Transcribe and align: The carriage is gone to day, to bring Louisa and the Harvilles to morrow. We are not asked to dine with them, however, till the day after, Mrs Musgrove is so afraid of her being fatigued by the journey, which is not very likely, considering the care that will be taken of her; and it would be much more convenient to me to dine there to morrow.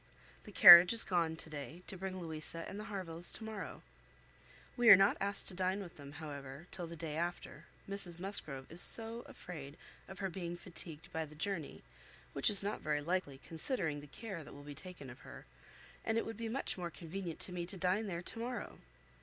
The 0.45 0.51
carriage 0.51 0.93
is 0.93 1.03
gone 1.03 1.35
to 1.35 1.47
day, 1.47 1.83
to 1.85 1.95
bring 1.95 2.19
Louisa 2.19 2.65
and 2.67 2.79
the 2.79 2.85
Harvilles 2.85 3.31
to 3.33 3.43
morrow. 3.43 3.83
We 4.75 4.89
are 4.89 4.95
not 4.95 5.15
asked 5.21 5.47
to 5.49 5.53
dine 5.53 5.79
with 5.79 5.97
them, 5.97 6.13
however, 6.13 6.65
till 6.71 6.87
the 6.87 6.95
day 6.95 7.15
after, 7.17 7.65
Mrs 7.87 8.19
Musgrove 8.19 8.65
is 8.71 8.81
so 8.81 9.21
afraid 9.27 9.77
of 10.07 10.17
her 10.17 10.31
being 10.31 10.57
fatigued 10.57 11.13
by 11.13 11.25
the 11.25 11.35
journey, 11.35 11.83
which 12.33 12.49
is 12.49 12.63
not 12.63 12.81
very 12.81 12.99
likely, 13.01 13.37
considering 13.37 14.01
the 14.01 14.07
care 14.07 14.43
that 14.43 14.53
will 14.53 14.63
be 14.63 14.73
taken 14.73 15.07
of 15.11 15.19
her; 15.19 15.45
and 16.03 16.17
it 16.17 16.25
would 16.25 16.35
be 16.37 16.49
much 16.49 16.79
more 16.79 16.89
convenient 16.89 17.39
to 17.41 17.51
me 17.51 17.67
to 17.67 17.77
dine 17.77 18.07
there 18.07 18.23
to 18.23 18.39
morrow. 18.39 18.79